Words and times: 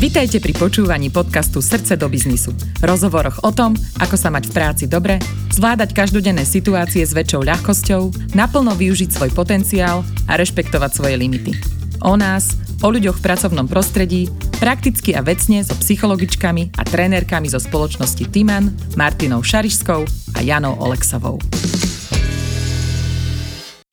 Vitajte 0.00 0.40
pri 0.40 0.56
počúvaní 0.56 1.12
podcastu 1.12 1.60
Srdce 1.60 1.92
do 1.92 2.08
biznisu. 2.08 2.56
Rozhovoroch 2.80 3.44
o 3.44 3.52
tom, 3.52 3.76
ako 4.00 4.16
sa 4.16 4.32
mať 4.32 4.48
v 4.48 4.52
práci 4.56 4.84
dobre, 4.88 5.20
zvládať 5.52 5.92
každodenné 5.92 6.48
situácie 6.48 7.04
s 7.04 7.12
väčšou 7.12 7.44
ľahkosťou, 7.44 8.32
naplno 8.32 8.72
využiť 8.80 9.12
svoj 9.12 9.28
potenciál 9.36 10.00
a 10.24 10.40
rešpektovať 10.40 10.90
svoje 10.96 11.20
limity. 11.20 11.52
O 12.00 12.16
nás, 12.16 12.56
o 12.80 12.88
ľuďoch 12.88 13.20
v 13.20 13.24
pracovnom 13.28 13.68
prostredí, 13.68 14.32
prakticky 14.56 15.12
a 15.12 15.20
vecne 15.20 15.60
so 15.60 15.76
psychologičkami 15.76 16.80
a 16.80 16.82
trénerkami 16.88 17.52
zo 17.52 17.60
spoločnosti 17.60 18.24
Timan, 18.32 18.72
Martinou 18.96 19.44
Šarišskou 19.44 20.00
a 20.32 20.38
Janou 20.40 20.80
Oleksovou. 20.80 21.36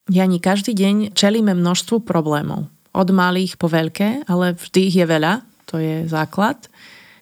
Jani, 0.07 0.39
každý 0.39 0.71
deň 0.71 1.11
čelíme 1.19 1.51
množstvu 1.51 2.07
problémov. 2.07 2.71
Od 2.95 3.09
malých 3.11 3.59
po 3.59 3.67
veľké, 3.67 4.23
ale 4.31 4.55
vždy 4.55 4.79
ich 4.87 5.03
je 5.03 5.03
veľa 5.03 5.56
to 5.67 5.77
je 5.77 6.07
základ. 6.07 6.55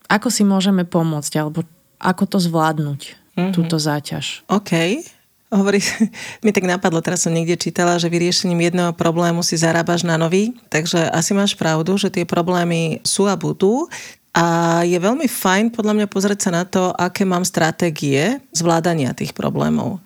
Ako 0.06 0.30
si 0.30 0.46
môžeme 0.46 0.86
pomôcť, 0.86 1.34
alebo 1.42 1.66
ako 1.98 2.24
to 2.30 2.38
zvládnuť, 2.38 3.02
mm-hmm. 3.36 3.54
túto 3.58 3.82
záťaž? 3.82 4.46
OK. 4.46 5.02
Hovorí, 5.50 5.82
mi 6.46 6.54
tak 6.54 6.70
napadlo, 6.70 7.02
teraz 7.02 7.26
som 7.26 7.34
niekde 7.34 7.58
čítala, 7.58 7.98
že 7.98 8.12
vyriešením 8.12 8.70
jedného 8.70 8.94
problému 8.94 9.42
si 9.42 9.58
zarábaš 9.58 10.06
na 10.06 10.16
nový, 10.16 10.54
takže 10.70 11.10
asi 11.10 11.34
máš 11.34 11.58
pravdu, 11.58 11.98
že 11.98 12.14
tie 12.14 12.24
problémy 12.24 13.02
sú 13.02 13.26
a 13.26 13.34
budú. 13.34 13.90
A 14.36 14.84
je 14.84 15.00
veľmi 15.00 15.32
fajn 15.32 15.72
podľa 15.72 15.96
mňa 15.96 16.08
pozrieť 16.12 16.40
sa 16.50 16.52
na 16.52 16.64
to, 16.68 16.92
aké 16.92 17.24
mám 17.24 17.48
stratégie 17.48 18.44
zvládania 18.52 19.16
tých 19.16 19.32
problémov. 19.32 20.04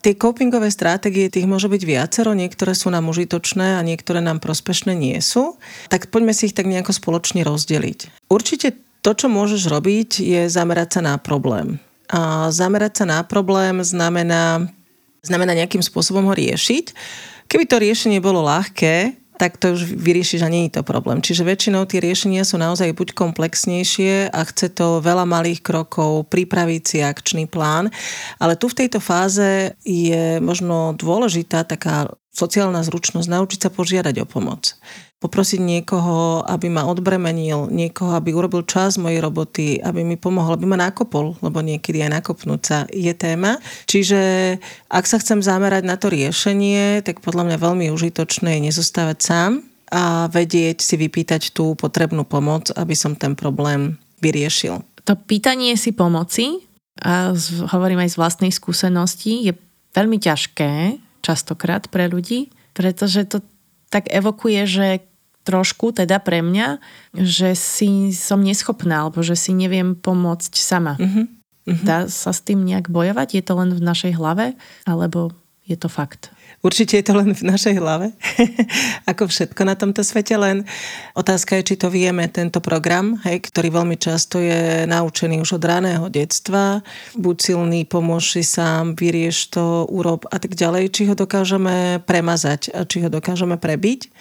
Tie 0.00 0.16
copingové 0.16 0.72
stratégie, 0.72 1.28
tých 1.28 1.44
môže 1.44 1.68
byť 1.68 1.82
viacero, 1.84 2.32
niektoré 2.32 2.72
sú 2.72 2.88
nám 2.88 3.12
užitočné 3.12 3.76
a 3.76 3.84
niektoré 3.84 4.24
nám 4.24 4.40
prospešné 4.40 4.96
nie 4.96 5.20
sú. 5.20 5.60
Tak 5.92 6.08
poďme 6.08 6.32
si 6.32 6.48
ich 6.48 6.56
tak 6.56 6.64
nejako 6.64 6.96
spoločne 6.96 7.44
rozdeliť. 7.44 8.32
Určite 8.32 8.80
to, 9.04 9.12
čo 9.12 9.28
môžeš 9.28 9.68
robiť, 9.68 10.24
je 10.24 10.40
zamerať 10.48 10.96
sa 10.96 11.00
na 11.04 11.14
problém. 11.20 11.76
A 12.08 12.48
zamerať 12.48 13.04
sa 13.04 13.06
na 13.12 13.20
problém 13.20 13.84
znamená, 13.84 14.72
znamená 15.20 15.52
nejakým 15.52 15.84
spôsobom 15.84 16.32
ho 16.32 16.34
riešiť. 16.34 16.96
Keby 17.44 17.68
to 17.68 17.76
riešenie 17.76 18.24
bolo 18.24 18.40
ľahké, 18.40 19.19
tak 19.40 19.56
to 19.56 19.72
už 19.72 19.96
vyriešiš 19.96 20.44
a 20.44 20.52
nie 20.52 20.68
je 20.68 20.76
to 20.76 20.82
problém. 20.84 21.24
Čiže 21.24 21.48
väčšinou 21.48 21.88
tie 21.88 22.04
riešenia 22.04 22.44
sú 22.44 22.60
naozaj 22.60 22.92
buď 22.92 23.16
komplexnejšie 23.16 24.28
a 24.28 24.40
chce 24.44 24.68
to 24.76 25.00
veľa 25.00 25.24
malých 25.24 25.64
krokov, 25.64 26.28
pripraviť 26.28 26.82
si 26.84 26.98
akčný 27.00 27.48
plán, 27.48 27.88
ale 28.36 28.60
tu 28.60 28.68
v 28.68 28.84
tejto 28.84 29.00
fáze 29.00 29.72
je 29.80 30.36
možno 30.44 30.92
dôležitá 30.92 31.64
taká 31.64 32.12
sociálna 32.36 32.84
zručnosť, 32.84 33.32
naučiť 33.32 33.60
sa 33.64 33.70
požiadať 33.72 34.20
o 34.20 34.26
pomoc 34.28 34.76
poprosiť 35.20 35.60
niekoho, 35.60 36.40
aby 36.48 36.72
ma 36.72 36.88
odbremenil, 36.88 37.68
niekoho, 37.68 38.16
aby 38.16 38.32
urobil 38.32 38.64
čas 38.64 38.96
mojej 38.96 39.20
roboty, 39.20 39.76
aby 39.76 40.00
mi 40.00 40.16
pomohol, 40.16 40.56
aby 40.56 40.64
ma 40.64 40.80
nakopol, 40.80 41.36
lebo 41.44 41.60
niekedy 41.60 42.00
aj 42.00 42.24
nakopnúť 42.24 42.60
sa 42.64 42.78
je 42.88 43.12
téma. 43.12 43.60
Čiže 43.84 44.56
ak 44.88 45.04
sa 45.04 45.20
chcem 45.20 45.44
zamerať 45.44 45.84
na 45.84 46.00
to 46.00 46.08
riešenie, 46.08 47.04
tak 47.04 47.20
podľa 47.20 47.52
mňa 47.52 47.56
veľmi 47.60 47.86
užitočné 47.92 48.56
je 48.56 48.72
nezostávať 48.72 49.18
sám 49.20 49.50
a 49.92 50.32
vedieť 50.32 50.80
si 50.80 50.96
vypýtať 50.96 51.52
tú 51.52 51.76
potrebnú 51.76 52.24
pomoc, 52.24 52.72
aby 52.72 52.96
som 52.96 53.12
ten 53.12 53.36
problém 53.36 54.00
vyriešil. 54.24 54.80
To 55.04 55.12
pýtanie 55.20 55.76
si 55.76 55.92
pomoci, 55.92 56.64
a 57.00 57.32
hovorím 57.76 58.04
aj 58.04 58.16
z 58.16 58.20
vlastnej 58.20 58.52
skúsenosti, 58.52 59.44
je 59.44 59.52
veľmi 59.92 60.16
ťažké 60.16 60.96
častokrát 61.20 61.88
pre 61.92 62.08
ľudí, 62.08 62.48
pretože 62.72 63.28
to 63.28 63.44
tak 63.90 64.06
evokuje, 64.08 64.64
že 64.64 64.86
trošku 65.50 65.90
teda 65.90 66.22
pre 66.22 66.46
mňa, 66.46 66.78
že 67.18 67.58
si 67.58 68.14
som 68.14 68.38
neschopná, 68.38 69.02
alebo 69.02 69.26
že 69.26 69.34
si 69.34 69.50
neviem 69.50 69.98
pomôcť 69.98 70.54
sama. 70.54 70.94
Uh-huh. 70.94 71.26
Uh-huh. 71.66 71.82
Dá 71.82 72.06
sa 72.06 72.30
s 72.30 72.38
tým 72.46 72.62
nejak 72.62 72.86
bojovať? 72.86 73.34
Je 73.34 73.42
to 73.42 73.58
len 73.58 73.74
v 73.74 73.82
našej 73.82 74.14
hlave? 74.14 74.54
Alebo 74.86 75.34
je 75.66 75.74
to 75.74 75.90
fakt? 75.90 76.30
Určite 76.60 77.00
je 77.00 77.04
to 77.06 77.16
len 77.16 77.32
v 77.32 77.40
našej 77.40 77.80
hlave, 77.80 78.12
ako 79.10 79.32
všetko 79.32 79.64
na 79.64 79.72
tomto 79.78 80.04
svete, 80.04 80.36
len 80.36 80.68
otázka 81.16 81.56
je, 81.56 81.72
či 81.72 81.74
to 81.80 81.88
vieme, 81.88 82.28
tento 82.28 82.60
program, 82.60 83.16
hej, 83.24 83.40
ktorý 83.48 83.80
veľmi 83.80 83.96
často 83.96 84.36
je 84.36 84.84
naučený 84.84 85.40
už 85.40 85.56
od 85.56 85.64
raného 85.64 86.04
detstva, 86.12 86.84
buď 87.16 87.36
silný, 87.40 87.88
pomôž 87.88 88.36
si 88.36 88.44
sám, 88.44 88.92
vyrieš 88.92 89.56
to, 89.56 89.88
urob 89.88 90.28
a 90.28 90.36
tak 90.36 90.52
ďalej, 90.52 90.92
či 90.92 91.08
ho 91.08 91.16
dokážeme 91.16 92.04
premazať 92.04 92.76
a 92.76 92.84
či 92.84 93.00
ho 93.00 93.08
dokážeme 93.08 93.56
prebiť. 93.56 94.12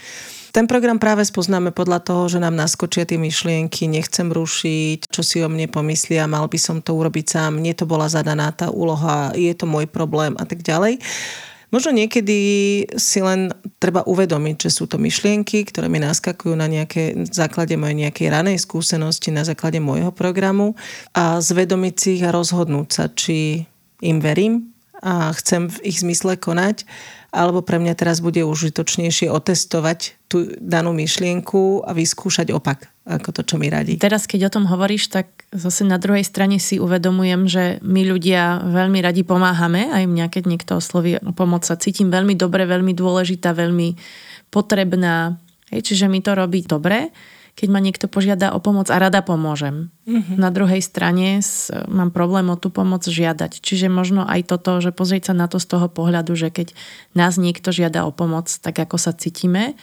Ten 0.50 0.66
program 0.66 0.98
práve 0.98 1.22
spoznáme 1.22 1.70
podľa 1.70 2.02
toho, 2.02 2.24
že 2.26 2.42
nám 2.42 2.58
naskočia 2.58 3.06
tie 3.06 3.22
myšlienky, 3.22 3.86
nechcem 3.86 4.34
rušiť, 4.34 5.06
čo 5.10 5.22
si 5.22 5.46
o 5.46 5.50
mne 5.50 5.70
pomyslia, 5.70 6.26
mal 6.26 6.50
by 6.50 6.58
som 6.58 6.82
to 6.82 6.98
urobiť 6.98 7.26
sám, 7.38 7.62
mne 7.62 7.78
to 7.78 7.86
bola 7.86 8.10
zadaná 8.10 8.50
tá 8.50 8.74
úloha, 8.74 9.30
je 9.38 9.54
to 9.54 9.70
môj 9.70 9.86
problém 9.86 10.34
a 10.42 10.46
tak 10.50 10.66
ďalej. 10.66 10.98
Možno 11.70 11.94
niekedy 11.94 12.38
si 12.98 13.22
len 13.22 13.54
treba 13.78 14.02
uvedomiť, 14.02 14.66
že 14.66 14.74
sú 14.74 14.90
to 14.90 14.98
myšlienky, 14.98 15.70
ktoré 15.70 15.86
mi 15.86 16.02
naskakujú 16.02 16.58
na 16.58 16.66
nejaké 16.66 17.14
základe 17.30 17.78
mojej 17.78 18.10
nejakej 18.10 18.28
ranej 18.34 18.58
skúsenosti, 18.58 19.30
na 19.30 19.46
základe 19.46 19.78
môjho 19.78 20.10
programu 20.10 20.74
a 21.14 21.38
zvedomiť 21.38 21.94
si 21.94 22.10
ich 22.18 22.26
a 22.26 22.34
rozhodnúť 22.34 22.88
sa, 22.90 23.06
či 23.14 23.70
im 24.02 24.18
verím 24.18 24.74
a 25.00 25.32
chcem 25.36 25.72
v 25.72 25.78
ich 25.88 26.04
zmysle 26.04 26.36
konať 26.36 26.84
alebo 27.30 27.62
pre 27.62 27.78
mňa 27.78 27.94
teraz 27.94 28.26
bude 28.26 28.42
užitočnejšie 28.42 29.30
otestovať 29.30 30.18
tú 30.26 30.50
danú 30.58 30.98
myšlienku 30.98 31.86
a 31.86 31.94
vyskúšať 31.94 32.50
opak, 32.50 32.90
ako 33.06 33.30
to, 33.30 33.42
čo 33.46 33.56
mi 33.62 33.70
radí. 33.70 34.02
Teraz, 34.02 34.26
keď 34.26 34.50
o 34.50 34.54
tom 34.54 34.66
hovoríš, 34.66 35.14
tak 35.14 35.30
zase 35.54 35.86
na 35.86 36.02
druhej 36.02 36.26
strane 36.26 36.58
si 36.58 36.82
uvedomujem, 36.82 37.46
že 37.46 37.64
my 37.86 38.02
ľudia 38.02 38.66
veľmi 38.66 39.00
radi 39.02 39.22
pomáhame, 39.22 39.94
aj 39.94 40.10
mňa, 40.10 40.26
keď 40.34 40.44
niekto 40.50 40.72
osloví 40.82 41.22
o 41.22 41.34
pomoc, 41.34 41.70
sa 41.70 41.78
cítim 41.78 42.10
veľmi 42.10 42.34
dobre, 42.34 42.66
veľmi 42.66 42.98
dôležitá, 42.98 43.54
veľmi 43.54 43.94
potrebná. 44.50 45.38
Hej, 45.70 45.94
čiže 45.94 46.10
mi 46.10 46.26
to 46.26 46.34
robí 46.34 46.66
dobre 46.66 47.14
keď 47.56 47.68
ma 47.72 47.80
niekto 47.80 48.06
požiada 48.12 48.52
o 48.52 48.60
pomoc 48.60 48.90
a 48.90 48.98
rada 48.98 49.22
pomôžem. 49.22 49.94
Mm-hmm. 50.06 50.38
Na 50.38 50.50
druhej 50.50 50.82
strane 50.82 51.42
mám 51.88 52.10
problém 52.10 52.50
o 52.50 52.58
tú 52.58 52.74
pomoc 52.74 53.06
žiadať. 53.06 53.62
Čiže 53.62 53.88
možno 53.88 54.26
aj 54.26 54.50
toto, 54.50 54.82
že 54.82 54.92
pozrieť 54.92 55.32
sa 55.32 55.34
na 55.38 55.46
to 55.50 55.62
z 55.62 55.68
toho 55.70 55.88
pohľadu, 55.88 56.34
že 56.34 56.50
keď 56.50 56.74
nás 57.14 57.38
niekto 57.38 57.70
žiada 57.70 58.04
o 58.06 58.12
pomoc, 58.12 58.50
tak 58.50 58.78
ako 58.80 58.98
sa 58.98 59.14
cítime, 59.14 59.78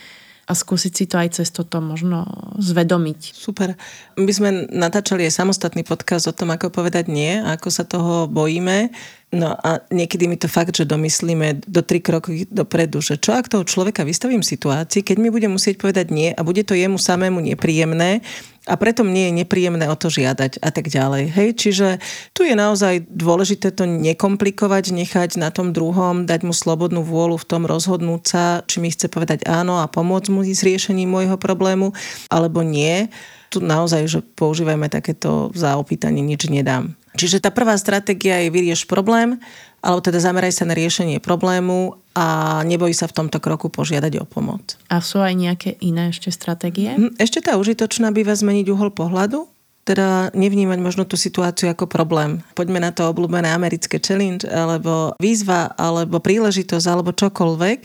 a 0.46 0.52
skúsiť 0.54 0.92
si 0.94 1.04
to 1.10 1.18
aj 1.18 1.42
cez 1.42 1.50
toto 1.50 1.82
možno 1.82 2.22
zvedomiť. 2.62 3.34
Super. 3.34 3.74
My 4.14 4.30
sme 4.30 4.70
natáčali 4.70 5.26
aj 5.26 5.42
samostatný 5.42 5.82
podcast 5.82 6.30
o 6.30 6.34
tom, 6.34 6.54
ako 6.54 6.70
povedať 6.70 7.10
nie, 7.10 7.42
ako 7.42 7.68
sa 7.68 7.82
toho 7.82 8.30
bojíme. 8.30 8.94
No 9.34 9.58
a 9.58 9.82
niekedy 9.90 10.30
mi 10.30 10.38
to 10.38 10.46
fakt, 10.46 10.78
že 10.78 10.86
domyslíme 10.86 11.66
do 11.66 11.82
tri 11.82 11.98
kroky 11.98 12.46
dopredu, 12.46 13.02
že 13.02 13.18
čo 13.18 13.34
ak 13.34 13.50
toho 13.50 13.66
človeka 13.66 14.06
vystavím 14.06 14.46
situácii, 14.46 15.02
keď 15.02 15.16
mi 15.18 15.34
bude 15.34 15.50
musieť 15.50 15.82
povedať 15.82 16.14
nie 16.14 16.30
a 16.30 16.40
bude 16.46 16.62
to 16.62 16.78
jemu 16.78 16.94
samému 16.94 17.42
nepríjemné 17.42 18.22
a 18.66 18.74
preto 18.74 19.06
mne 19.06 19.30
je 19.30 19.36
nepríjemné 19.46 19.86
o 19.86 19.94
to 19.94 20.10
žiadať 20.10 20.58
a 20.58 20.70
tak 20.74 20.90
ďalej. 20.90 21.30
Hej, 21.30 21.48
čiže 21.54 21.88
tu 22.34 22.42
je 22.42 22.58
naozaj 22.58 23.06
dôležité 23.06 23.70
to 23.70 23.86
nekomplikovať, 23.86 24.90
nechať 24.90 25.38
na 25.38 25.54
tom 25.54 25.70
druhom, 25.70 26.26
dať 26.26 26.42
mu 26.42 26.50
slobodnú 26.50 27.06
vôľu 27.06 27.38
v 27.38 27.48
tom 27.48 27.62
rozhodnúť 27.62 28.22
sa, 28.26 28.44
či 28.66 28.82
mi 28.82 28.90
chce 28.90 29.06
povedať 29.06 29.46
áno 29.46 29.78
a 29.78 29.86
pomôcť 29.86 30.28
mu 30.34 30.42
s 30.42 30.66
riešením 30.66 31.06
môjho 31.06 31.38
problému, 31.38 31.94
alebo 32.26 32.66
nie. 32.66 33.06
Tu 33.54 33.62
naozaj, 33.62 34.10
že 34.10 34.18
používajme 34.26 34.90
takéto 34.90 35.54
zaopýtanie, 35.54 36.18
nič 36.18 36.50
nedám. 36.50 36.98
Čiže 37.16 37.40
tá 37.40 37.50
prvá 37.50 37.74
stratégia 37.80 38.44
je 38.44 38.52
vyrieš 38.52 38.84
problém, 38.84 39.40
alebo 39.80 40.04
teda 40.04 40.20
zameraj 40.20 40.52
sa 40.52 40.68
na 40.68 40.76
riešenie 40.76 41.22
problému 41.22 41.96
a 42.12 42.60
neboj 42.68 42.92
sa 42.92 43.08
v 43.08 43.16
tomto 43.22 43.38
kroku 43.40 43.72
požiadať 43.72 44.20
o 44.20 44.24
pomoc. 44.28 44.76
A 44.92 45.00
sú 45.00 45.20
aj 45.24 45.34
nejaké 45.36 45.70
iné 45.80 46.12
ešte 46.12 46.28
stratégie? 46.28 46.92
Hm, 46.92 47.16
ešte 47.16 47.40
tá 47.40 47.56
užitočná 47.56 48.12
býva 48.12 48.36
zmeniť 48.36 48.66
uhol 48.72 48.92
pohľadu, 48.92 49.48
teda 49.86 50.34
nevnímať 50.34 50.82
možno 50.82 51.06
tú 51.06 51.14
situáciu 51.14 51.70
ako 51.70 51.86
problém. 51.86 52.42
Poďme 52.58 52.82
na 52.82 52.90
to 52.90 53.06
obľúbené 53.06 53.54
americké 53.54 54.02
challenge, 54.02 54.42
alebo 54.42 55.14
výzva, 55.22 55.70
alebo 55.78 56.18
príležitosť, 56.18 56.86
alebo 56.90 57.14
čokoľvek, 57.14 57.80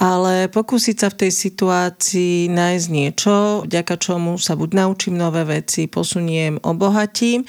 ale 0.00 0.48
pokúsiť 0.48 0.96
sa 0.96 1.08
v 1.12 1.18
tej 1.26 1.30
situácii 1.30 2.48
nájsť 2.48 2.86
niečo, 2.88 3.34
vďaka 3.68 3.94
čomu 4.00 4.40
sa 4.40 4.56
buď 4.56 4.70
naučím 4.80 5.20
nové 5.20 5.44
veci, 5.44 5.84
posuniem, 5.86 6.56
obohatím, 6.64 7.44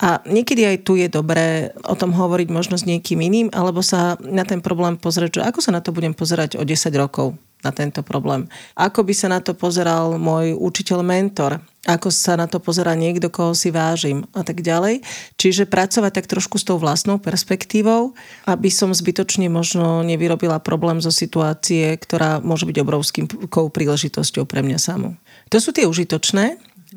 a 0.00 0.24
niekedy 0.24 0.64
aj 0.64 0.76
tu 0.82 0.96
je 0.96 1.12
dobré 1.12 1.76
o 1.84 1.92
tom 1.92 2.16
hovoriť 2.16 2.48
možno 2.48 2.80
s 2.80 2.88
niekým 2.88 3.20
iným, 3.20 3.48
alebo 3.52 3.84
sa 3.84 4.16
na 4.24 4.48
ten 4.48 4.64
problém 4.64 4.96
pozrieť, 4.96 5.40
že 5.40 5.46
ako 5.46 5.60
sa 5.60 5.76
na 5.76 5.84
to 5.84 5.92
budem 5.92 6.16
pozerať 6.16 6.56
o 6.56 6.64
10 6.64 6.88
rokov 6.96 7.36
na 7.60 7.76
tento 7.76 8.00
problém. 8.00 8.48
Ako 8.72 9.04
by 9.04 9.12
sa 9.12 9.28
na 9.28 9.44
to 9.44 9.52
pozeral 9.52 10.16
môj 10.16 10.56
učiteľ, 10.56 11.04
mentor, 11.04 11.60
ako 11.84 12.08
sa 12.08 12.32
na 12.40 12.48
to 12.48 12.56
pozerá 12.56 12.96
niekto, 12.96 13.28
koho 13.28 13.52
si 13.52 13.68
vážim 13.68 14.24
a 14.32 14.40
tak 14.40 14.64
ďalej. 14.64 15.04
Čiže 15.36 15.68
pracovať 15.68 16.12
tak 16.16 16.26
trošku 16.32 16.56
s 16.56 16.64
tou 16.64 16.80
vlastnou 16.80 17.20
perspektívou, 17.20 18.16
aby 18.48 18.72
som 18.72 18.96
zbytočne 18.96 19.52
možno 19.52 20.00
nevyrobila 20.00 20.56
problém 20.64 21.04
zo 21.04 21.12
situácie, 21.12 21.92
ktorá 22.00 22.40
môže 22.40 22.64
byť 22.64 22.76
obrovským 22.80 23.28
príležitosťou 23.52 24.48
pre 24.48 24.64
mňa 24.64 24.78
samú. 24.80 25.20
To 25.52 25.60
sú 25.60 25.76
tie 25.76 25.84
užitočné 25.84 26.56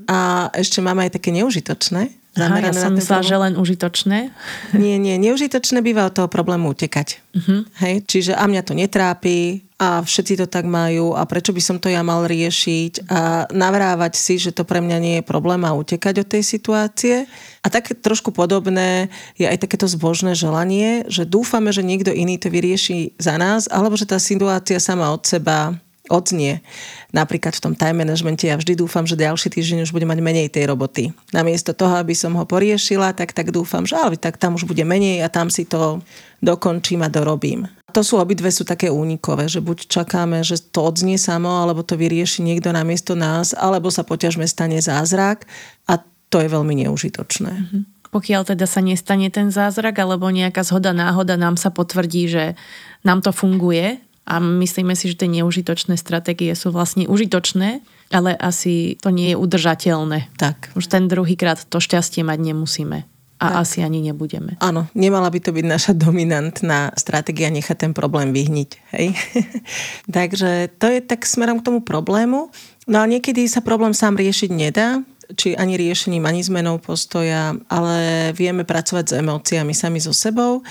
A 0.10 0.50
ešte 0.58 0.82
máme 0.82 1.06
aj 1.06 1.22
také 1.22 1.30
neužitočné, 1.30 2.10
Aha, 2.34 2.66
ja 2.66 2.74
som 2.74 2.98
myslela, 2.98 3.22
že 3.22 3.38
len 3.38 3.54
užitočné. 3.54 4.34
Nie, 4.74 4.98
nie, 4.98 5.22
neužitočné 5.22 5.86
býva 5.86 6.10
od 6.10 6.18
toho 6.18 6.26
problému 6.26 6.74
utekať. 6.74 7.22
Uh-huh. 7.38 7.62
Hej, 7.78 8.10
čiže 8.10 8.34
a 8.34 8.50
mňa 8.50 8.62
to 8.66 8.74
netrápi 8.74 9.62
a 9.78 10.02
všetci 10.02 10.42
to 10.42 10.48
tak 10.50 10.66
majú 10.66 11.14
a 11.14 11.30
prečo 11.30 11.54
by 11.54 11.62
som 11.62 11.78
to 11.78 11.94
ja 11.94 12.02
mal 12.02 12.26
riešiť 12.26 13.06
a 13.06 13.46
navrávať 13.54 14.14
si, 14.18 14.42
že 14.42 14.50
to 14.50 14.66
pre 14.66 14.82
mňa 14.82 14.98
nie 14.98 15.16
je 15.22 15.30
problém 15.30 15.62
a 15.62 15.78
utekať 15.78 16.26
od 16.26 16.28
tej 16.30 16.44
situácie. 16.46 17.16
A 17.62 17.68
tak 17.70 17.94
trošku 18.02 18.34
podobné 18.34 19.14
je 19.38 19.46
aj 19.46 19.62
takéto 19.62 19.86
zbožné 19.86 20.34
želanie, 20.34 21.06
že 21.06 21.30
dúfame, 21.30 21.70
že 21.70 21.86
niekto 21.86 22.10
iný 22.10 22.42
to 22.42 22.50
vyrieši 22.50 23.14
za 23.22 23.38
nás, 23.38 23.70
alebo 23.70 23.94
že 23.94 24.10
tá 24.10 24.18
situácia 24.18 24.82
sama 24.82 25.14
od 25.14 25.22
seba 25.22 25.78
odznie. 26.14 26.62
Napríklad 27.10 27.58
v 27.58 27.64
tom 27.66 27.74
time 27.74 28.06
managemente 28.06 28.46
ja 28.46 28.54
vždy 28.54 28.78
dúfam, 28.78 29.10
že 29.10 29.18
ďalší 29.18 29.50
týždeň 29.50 29.90
už 29.90 29.92
bude 29.92 30.06
mať 30.06 30.22
menej 30.22 30.54
tej 30.54 30.70
roboty. 30.70 31.10
Namiesto 31.34 31.74
toho, 31.74 31.98
aby 31.98 32.14
som 32.14 32.38
ho 32.38 32.46
poriešila, 32.46 33.18
tak 33.18 33.34
tak 33.34 33.50
dúfam, 33.50 33.90
že 33.90 33.98
ale 33.98 34.22
tak 34.22 34.38
tam 34.38 34.54
už 34.54 34.70
bude 34.70 34.86
menej 34.86 35.26
a 35.26 35.28
tam 35.34 35.50
si 35.50 35.66
to 35.66 36.06
dokončím 36.46 37.02
a 37.02 37.10
dorobím. 37.10 37.66
To 37.94 38.02
sú 38.02 38.22
obidve 38.22 38.50
sú 38.50 38.66
také 38.66 38.90
únikové, 38.90 39.50
že 39.50 39.62
buď 39.62 39.86
čakáme, 39.90 40.42
že 40.42 40.58
to 40.62 40.86
odznie 40.90 41.18
samo, 41.18 41.62
alebo 41.62 41.86
to 41.86 41.94
vyrieši 41.94 42.42
niekto 42.42 42.74
namiesto 42.74 43.14
nás, 43.14 43.54
alebo 43.54 43.94
sa 43.94 44.02
poťažme 44.02 44.46
stane 44.50 44.82
zázrak 44.82 45.46
a 45.86 46.02
to 46.30 46.42
je 46.42 46.50
veľmi 46.50 46.86
neužitočné. 46.86 47.54
Mm-hmm 47.54 47.84
pokiaľ 48.14 48.46
teda 48.46 48.70
sa 48.70 48.86
nestane 48.86 49.34
ten 49.34 49.50
zázrak 49.50 49.98
alebo 49.98 50.30
nejaká 50.30 50.62
zhoda 50.62 50.94
náhoda 50.94 51.34
nám 51.34 51.58
sa 51.58 51.74
potvrdí, 51.74 52.30
že 52.30 52.54
nám 53.02 53.26
to 53.26 53.34
funguje, 53.34 53.98
a 54.24 54.40
myslíme 54.40 54.96
si, 54.96 55.12
že 55.12 55.20
tie 55.20 55.30
neužitočné 55.30 56.00
stratégie 56.00 56.56
sú 56.56 56.72
vlastne 56.72 57.12
užitočné, 57.12 57.84
ale 58.08 58.32
asi 58.40 58.96
to 59.04 59.12
nie 59.12 59.36
je 59.36 59.38
udržateľné. 59.40 60.32
Tak. 60.40 60.72
Už 60.80 60.88
ten 60.88 61.12
druhýkrát 61.12 61.60
to 61.68 61.78
šťastie 61.84 62.24
mať 62.24 62.40
nemusíme. 62.40 63.04
A 63.44 63.46
tak. 63.52 63.68
asi 63.68 63.84
ani 63.84 64.00
nebudeme. 64.00 64.56
Áno, 64.64 64.88
nemala 64.96 65.28
by 65.28 65.40
to 65.44 65.52
byť 65.52 65.66
naša 65.68 65.92
dominantná 65.92 66.96
stratégia 66.96 67.52
nechať 67.52 67.76
ten 67.76 67.92
problém 67.92 68.32
vyhniť. 68.32 68.70
Hej? 68.96 69.20
Takže 70.16 70.72
to 70.80 70.88
je 70.88 71.00
tak 71.04 71.28
smerom 71.28 71.60
k 71.60 71.68
tomu 71.68 71.84
problému. 71.84 72.48
No 72.88 72.98
a 73.04 73.06
niekedy 73.10 73.44
sa 73.52 73.60
problém 73.60 73.92
sám 73.92 74.16
riešiť 74.16 74.52
nedá, 74.56 75.04
či 75.36 75.60
ani 75.60 75.76
riešením, 75.76 76.24
ani 76.24 76.44
zmenou 76.44 76.80
postoja, 76.80 77.56
ale 77.68 78.32
vieme 78.32 78.64
pracovať 78.64 79.06
s 79.12 79.14
emóciami 79.20 79.74
sami 79.76 80.00
so 80.00 80.16
sebou 80.16 80.64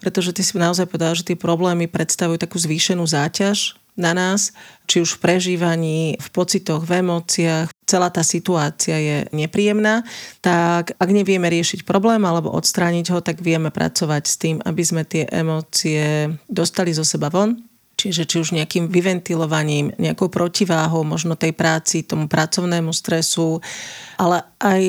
pretože 0.00 0.32
ty 0.36 0.42
si 0.44 0.56
naozaj 0.56 0.86
povedal, 0.88 1.16
že 1.16 1.26
tie 1.26 1.36
problémy 1.38 1.88
predstavujú 1.88 2.40
takú 2.40 2.56
zvýšenú 2.60 3.04
záťaž 3.04 3.78
na 3.96 4.12
nás, 4.12 4.52
či 4.84 5.00
už 5.00 5.16
v 5.16 5.22
prežívaní, 5.24 6.20
v 6.20 6.28
pocitoch, 6.30 6.84
v 6.84 7.00
emóciách, 7.00 7.72
celá 7.88 8.12
tá 8.12 8.20
situácia 8.20 9.00
je 9.00 9.16
nepríjemná, 9.32 10.04
tak 10.44 10.92
ak 11.00 11.08
nevieme 11.10 11.48
riešiť 11.48 11.88
problém 11.88 12.20
alebo 12.28 12.52
odstrániť 12.52 13.06
ho, 13.16 13.18
tak 13.24 13.40
vieme 13.40 13.72
pracovať 13.72 14.22
s 14.28 14.36
tým, 14.36 14.56
aby 14.60 14.82
sme 14.84 15.02
tie 15.08 15.24
emócie 15.32 16.28
dostali 16.44 16.92
zo 16.92 17.08
seba 17.08 17.32
von, 17.32 17.56
Čiže 17.96 18.28
či 18.28 18.36
už 18.44 18.52
nejakým 18.52 18.92
vyventilovaním, 18.92 19.96
nejakou 19.96 20.28
protiváhou 20.28 21.00
možno 21.00 21.32
tej 21.32 21.56
práci, 21.56 22.04
tomu 22.04 22.28
pracovnému 22.28 22.92
stresu, 22.92 23.64
ale 24.20 24.44
aj 24.60 24.82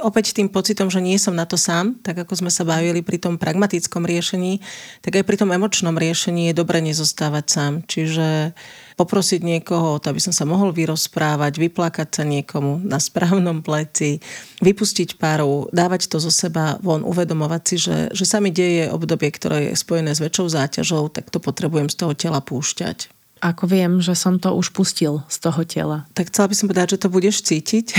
opäť 0.00 0.32
tým 0.32 0.48
pocitom, 0.48 0.88
že 0.88 1.04
nie 1.04 1.20
som 1.20 1.36
na 1.36 1.44
to 1.44 1.60
sám, 1.60 2.00
tak 2.00 2.24
ako 2.24 2.40
sme 2.40 2.48
sa 2.48 2.64
bavili 2.64 3.04
pri 3.04 3.20
tom 3.20 3.36
pragmatickom 3.36 4.08
riešení, 4.08 4.64
tak 5.04 5.20
aj 5.20 5.24
pri 5.28 5.36
tom 5.36 5.52
emočnom 5.52 5.92
riešení 5.92 6.48
je 6.50 6.54
dobre 6.56 6.80
nezostávať 6.80 7.44
sám. 7.52 7.72
Čiže 7.84 8.56
poprosiť 8.94 9.42
niekoho, 9.42 9.98
aby 9.98 10.20
som 10.22 10.30
sa 10.30 10.46
mohol 10.46 10.70
vyrozprávať, 10.70 11.58
vyplakať 11.58 12.08
sa 12.10 12.24
niekomu 12.26 12.82
na 12.86 13.02
správnom 13.02 13.60
pleci, 13.60 14.22
vypustiť 14.62 15.18
páru, 15.18 15.66
dávať 15.74 16.06
to 16.06 16.22
zo 16.22 16.30
seba 16.30 16.78
von, 16.78 17.02
uvedomovať 17.02 17.62
si, 17.66 17.76
že, 17.78 17.98
že 18.14 18.24
sa 18.24 18.38
mi 18.38 18.54
deje 18.54 18.90
obdobie, 18.90 19.34
ktoré 19.34 19.70
je 19.70 19.78
spojené 19.78 20.14
s 20.14 20.22
väčšou 20.22 20.46
záťažou, 20.46 21.10
tak 21.10 21.28
to 21.28 21.42
potrebujem 21.42 21.90
z 21.90 21.96
toho 21.98 22.14
tela 22.14 22.38
púšťať 22.38 23.14
ako 23.44 23.68
viem, 23.68 24.00
že 24.00 24.16
som 24.16 24.40
to 24.40 24.56
už 24.56 24.72
pustil 24.72 25.20
z 25.28 25.36
toho 25.36 25.68
tela. 25.68 26.08
Tak 26.16 26.32
chcela 26.32 26.48
by 26.48 26.56
som 26.56 26.64
povedať, 26.64 26.96
že 26.96 27.02
to 27.04 27.12
budeš 27.12 27.44
cítiť. 27.44 27.92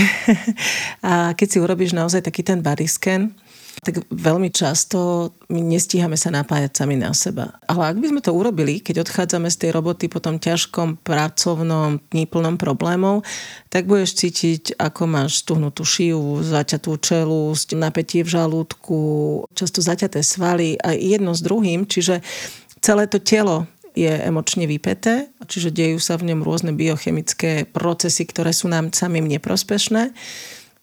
a 1.06 1.38
keď 1.38 1.46
si 1.46 1.58
urobíš 1.62 1.94
naozaj 1.94 2.26
taký 2.26 2.42
ten 2.42 2.58
body 2.66 2.90
scan, 2.90 3.30
tak 3.86 4.02
veľmi 4.10 4.50
často 4.50 5.30
my 5.46 5.62
nestíhame 5.62 6.18
sa 6.18 6.34
napájať 6.34 6.82
sami 6.82 6.98
na 6.98 7.14
seba. 7.14 7.54
Ale 7.70 7.94
ak 7.94 8.02
by 8.02 8.06
sme 8.10 8.18
to 8.18 8.34
urobili, 8.34 8.82
keď 8.82 9.06
odchádzame 9.06 9.46
z 9.46 9.62
tej 9.62 9.70
roboty 9.70 10.10
po 10.10 10.18
tom 10.18 10.42
ťažkom 10.42 10.98
pracovnom 11.06 12.02
dní 12.10 12.26
plnom 12.26 12.58
problémov, 12.58 13.22
tak 13.70 13.86
budeš 13.86 14.18
cítiť, 14.18 14.74
ako 14.74 15.06
máš 15.06 15.46
stuhnutú 15.46 15.86
šiu, 15.86 16.42
zaťatú 16.42 16.98
čelúsť, 16.98 17.78
napätie 17.78 18.26
v 18.26 18.34
žalúdku, 18.34 18.98
často 19.54 19.78
zaťaté 19.78 20.26
svaly 20.26 20.74
a 20.82 20.90
jedno 20.90 21.30
s 21.30 21.46
druhým, 21.46 21.86
čiže 21.86 22.26
celé 22.82 23.06
to 23.06 23.22
telo 23.22 23.70
je 23.94 24.10
emočne 24.10 24.66
vypeté, 24.66 25.30
čiže 25.46 25.70
dejú 25.70 26.02
sa 26.02 26.18
v 26.18 26.34
ňom 26.34 26.42
rôzne 26.42 26.74
biochemické 26.74 27.70
procesy, 27.70 28.26
ktoré 28.26 28.50
sú 28.50 28.66
nám 28.66 28.90
samým 28.90 29.30
neprospešné. 29.30 30.10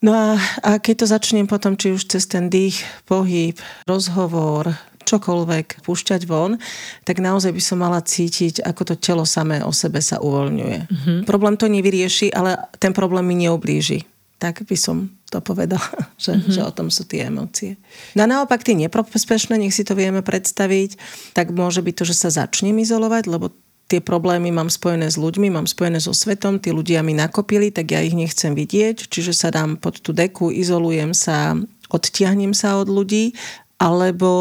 No 0.03 0.11
a, 0.11 0.35
a 0.59 0.71
keď 0.83 0.95
to 1.03 1.05
začnem 1.07 1.47
potom, 1.47 1.79
či 1.79 1.95
už 1.95 2.11
cez 2.11 2.27
ten 2.27 2.51
dých, 2.51 2.83
pohyb, 3.07 3.55
rozhovor, 3.87 4.75
čokoľvek 5.03 5.83
púšťať 5.83 6.27
von, 6.27 6.59
tak 7.03 7.19
naozaj 7.23 7.55
by 7.55 7.61
som 7.63 7.79
mala 7.79 8.03
cítiť, 8.03 8.63
ako 8.63 8.81
to 8.83 8.95
telo 8.99 9.23
samé 9.27 9.63
o 9.63 9.71
sebe 9.71 10.03
sa 10.03 10.19
uvoľňuje. 10.19 10.79
Mm-hmm. 10.87 11.17
Problém 11.27 11.55
to 11.59 11.71
nevyrieši, 11.71 12.35
ale 12.35 12.59
ten 12.79 12.95
problém 12.95 13.23
mi 13.27 13.47
neublíži. 13.47 14.07
Tak 14.43 14.67
by 14.67 14.75
som 14.75 15.07
to 15.31 15.39
povedala, 15.39 15.87
že, 16.23 16.35
mm-hmm. 16.35 16.51
že 16.51 16.61
o 16.67 16.71
tom 16.75 16.91
sú 16.91 17.07
tie 17.07 17.31
emócie. 17.31 17.79
No 18.15 18.27
a 18.27 18.31
naopak 18.31 18.63
tie 18.63 18.75
neprospešné, 18.75 19.55
nech 19.55 19.75
si 19.75 19.87
to 19.87 19.95
vieme 19.95 20.19
predstaviť, 20.19 20.99
tak 21.31 21.55
môže 21.55 21.79
byť 21.79 21.95
to, 21.95 22.03
že 22.03 22.15
sa 22.15 22.29
začnem 22.43 22.75
izolovať, 22.83 23.23
lebo 23.31 23.55
tie 23.93 24.01
problémy 24.01 24.49
mám 24.49 24.73
spojené 24.73 25.05
s 25.05 25.21
ľuďmi, 25.21 25.53
mám 25.53 25.69
spojené 25.69 26.01
so 26.01 26.17
svetom, 26.17 26.57
tí 26.57 26.73
ľudia 26.73 27.05
mi 27.05 27.13
nakopili, 27.13 27.69
tak 27.69 27.93
ja 27.93 28.01
ich 28.01 28.17
nechcem 28.17 28.57
vidieť, 28.57 29.05
čiže 29.05 29.37
sa 29.37 29.53
dám 29.53 29.77
pod 29.77 30.01
tú 30.01 30.17
deku, 30.17 30.49
izolujem 30.49 31.13
sa, 31.13 31.53
odtiahnem 31.93 32.57
sa 32.57 32.81
od 32.81 32.89
ľudí 32.89 33.37
alebo 33.77 34.31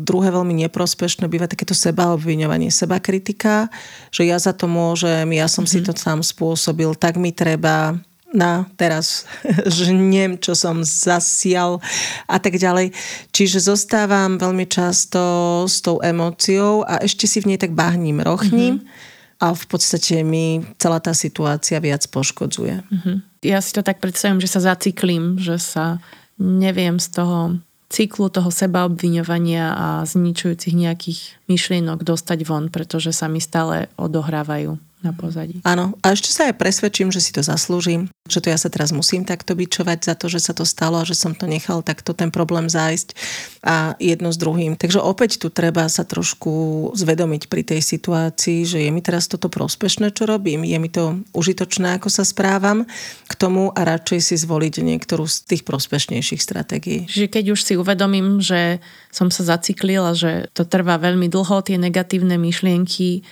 druhé 0.00 0.32
veľmi 0.32 0.64
neprospešné 0.64 1.28
býva 1.28 1.44
takéto 1.44 1.76
sebaobviňovanie, 1.76 2.72
seba 2.72 2.96
kritika, 3.02 3.68
že 4.08 4.24
ja 4.24 4.40
za 4.40 4.56
to 4.56 4.64
môžem, 4.64 5.28
ja 5.36 5.44
som 5.44 5.68
mm-hmm. 5.68 5.76
si 5.76 5.84
mhm. 5.84 5.86
to 5.90 5.92
sám 5.92 6.20
spôsobil, 6.24 6.96
tak 6.96 7.20
mi 7.20 7.36
treba, 7.36 8.00
na 8.36 8.68
teraz 8.76 9.24
žnem, 9.80 10.36
čo 10.36 10.52
som 10.52 10.84
zasial 10.84 11.80
a 12.28 12.36
tak 12.36 12.60
ďalej. 12.60 12.92
Čiže 13.32 13.64
zostávam 13.64 14.36
veľmi 14.36 14.68
často 14.68 15.64
s 15.64 15.80
tou 15.80 15.98
emóciou 16.04 16.84
a 16.84 17.00
ešte 17.00 17.24
si 17.24 17.40
v 17.40 17.56
nej 17.56 17.58
tak 17.58 17.72
bahním, 17.72 18.20
rochním 18.20 18.84
mm-hmm. 18.84 19.40
a 19.40 19.56
v 19.56 19.64
podstate 19.64 20.20
mi 20.20 20.60
celá 20.76 21.00
tá 21.00 21.16
situácia 21.16 21.80
viac 21.80 22.04
poškodzuje. 22.12 22.84
Mm-hmm. 22.84 23.16
Ja 23.48 23.64
si 23.64 23.72
to 23.72 23.80
tak 23.80 24.04
predstavím, 24.04 24.44
že 24.44 24.52
sa 24.52 24.60
zaciklím, 24.60 25.40
že 25.40 25.56
sa 25.56 26.04
neviem 26.36 27.00
z 27.00 27.08
toho 27.16 27.56
cyklu 27.86 28.28
toho 28.28 28.50
sebaobviňovania 28.50 29.72
a 29.72 29.88
zničujúcich 30.02 30.74
nejakých 30.74 31.20
myšlienok 31.46 32.02
dostať 32.02 32.42
von, 32.42 32.66
pretože 32.68 33.14
sa 33.14 33.30
mi 33.30 33.38
stále 33.38 33.86
odohrávajú 33.94 34.74
na 35.04 35.12
pozadí. 35.12 35.60
Áno, 35.60 35.92
a 36.00 36.16
ešte 36.16 36.32
sa 36.32 36.48
aj 36.48 36.56
presvedčím, 36.56 37.12
že 37.12 37.20
si 37.20 37.28
to 37.28 37.44
zaslúžim, 37.44 38.08
že 38.26 38.40
to 38.40 38.48
ja 38.48 38.56
sa 38.56 38.72
teraz 38.72 38.96
musím 38.96 39.28
takto 39.28 39.52
bičovať 39.52 39.98
za 40.08 40.14
to, 40.16 40.32
že 40.32 40.40
sa 40.40 40.52
to 40.56 40.64
stalo 40.64 41.04
a 41.04 41.08
že 41.08 41.12
som 41.12 41.36
to 41.36 41.44
nechal 41.44 41.84
takto 41.84 42.16
ten 42.16 42.32
problém 42.32 42.72
zájsť 42.72 43.12
a 43.60 43.92
jedno 44.00 44.32
s 44.32 44.40
druhým. 44.40 44.74
Takže 44.80 45.04
opäť 45.04 45.36
tu 45.36 45.52
treba 45.52 45.84
sa 45.92 46.08
trošku 46.08 46.90
zvedomiť 46.96 47.52
pri 47.52 47.62
tej 47.62 47.80
situácii, 47.84 48.64
že 48.64 48.78
je 48.88 48.90
mi 48.90 49.04
teraz 49.04 49.28
toto 49.28 49.52
prospešné, 49.52 50.16
čo 50.16 50.24
robím, 50.24 50.64
je 50.64 50.78
mi 50.80 50.88
to 50.88 51.20
užitočné, 51.36 52.00
ako 52.00 52.08
sa 52.08 52.24
správam 52.24 52.88
k 53.28 53.32
tomu 53.36 53.68
a 53.76 53.80
radšej 53.84 54.32
si 54.32 54.34
zvoliť 54.40 54.80
niektorú 54.80 55.28
z 55.28 55.44
tých 55.44 55.62
prospešnejších 55.68 56.40
stratégií. 56.40 57.04
Čiže 57.04 57.28
keď 57.28 57.44
už 57.52 57.60
si 57.60 57.76
uvedomím, 57.76 58.40
že 58.40 58.80
som 59.12 59.28
sa 59.28 59.44
zaciklila, 59.44 60.16
že 60.16 60.48
to 60.56 60.64
trvá 60.64 60.96
veľmi 60.96 61.28
dlho, 61.28 61.60
tie 61.60 61.76
negatívne 61.76 62.40
myšlienky, 62.40 63.22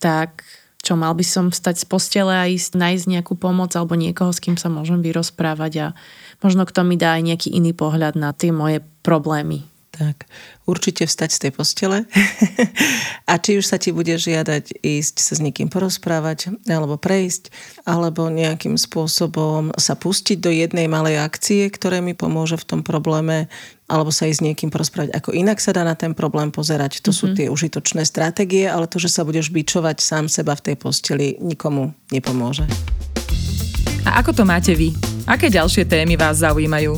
tak 0.00 0.42
čo 0.80 0.98
mal 0.98 1.14
by 1.14 1.22
som 1.22 1.54
vstať 1.54 1.80
z 1.80 1.84
postele 1.86 2.34
a 2.34 2.50
ísť 2.50 2.74
nájsť 2.74 3.04
nejakú 3.06 3.38
pomoc 3.38 3.70
alebo 3.78 3.94
niekoho, 3.94 4.34
s 4.34 4.42
kým 4.42 4.58
sa 4.58 4.66
môžem 4.66 5.04
vyrozprávať 5.04 5.72
a 5.78 5.86
možno 6.42 6.66
kto 6.66 6.82
mi 6.82 6.98
dá 6.98 7.14
aj 7.14 7.22
nejaký 7.30 7.48
iný 7.54 7.76
pohľad 7.76 8.18
na 8.18 8.34
tie 8.34 8.50
moje 8.50 8.82
problémy. 9.06 9.69
Tak, 10.00 10.24
určite 10.64 11.04
vstať 11.04 11.28
z 11.28 11.38
tej 11.44 11.52
postele 11.52 12.08
a 13.30 13.36
či 13.36 13.60
už 13.60 13.68
sa 13.68 13.76
ti 13.76 13.92
bude 13.92 14.16
žiadať 14.16 14.80
ísť 14.80 15.20
sa 15.20 15.36
s 15.36 15.44
niekým 15.44 15.68
porozprávať 15.68 16.56
alebo 16.72 16.96
prejsť, 16.96 17.52
alebo 17.84 18.32
nejakým 18.32 18.80
spôsobom 18.80 19.76
sa 19.76 20.00
pustiť 20.00 20.40
do 20.40 20.48
jednej 20.48 20.88
malej 20.88 21.20
akcie, 21.20 21.68
ktoré 21.68 22.00
mi 22.00 22.16
pomôže 22.16 22.56
v 22.56 22.64
tom 22.64 22.80
probléme, 22.80 23.52
alebo 23.92 24.08
sa 24.08 24.24
ísť 24.24 24.40
s 24.40 24.46
niekým 24.48 24.72
porozprávať, 24.72 25.12
ako 25.12 25.36
inak 25.36 25.60
sa 25.60 25.76
dá 25.76 25.84
na 25.84 25.92
ten 25.92 26.16
problém 26.16 26.48
pozerať. 26.48 27.04
To 27.04 27.12
mm-hmm. 27.12 27.20
sú 27.20 27.24
mhm. 27.28 27.36
tie 27.36 27.46
užitočné 27.52 28.02
stratégie, 28.08 28.64
ale 28.64 28.88
to, 28.88 28.96
že 28.96 29.12
sa 29.12 29.28
budeš 29.28 29.52
bičovať 29.52 30.00
sám 30.00 30.32
seba 30.32 30.56
v 30.56 30.72
tej 30.72 30.76
posteli, 30.80 31.36
nikomu 31.44 31.92
nepomôže. 32.08 32.64
A 34.08 34.24
ako 34.24 34.32
to 34.32 34.48
máte 34.48 34.72
vy? 34.72 34.96
Aké 35.28 35.52
ďalšie 35.52 35.84
témy 35.84 36.16
vás 36.16 36.40
zaujímajú? 36.40 36.96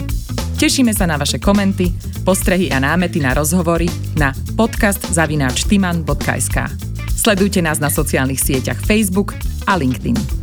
Tešíme 0.54 0.94
sa 0.94 1.10
na 1.10 1.18
vaše 1.18 1.42
komenty, 1.42 1.90
postrehy 2.22 2.70
a 2.70 2.78
námety 2.78 3.20
na 3.20 3.34
rozhovory 3.34 3.90
na 4.14 4.30
podcast.timan.sk 4.54 6.58
Sledujte 7.12 7.62
nás 7.62 7.78
na 7.78 7.86
sociálnych 7.86 8.42
sieťach 8.42 8.82
Facebook 8.82 9.38
a 9.70 9.78
LinkedIn. 9.78 10.41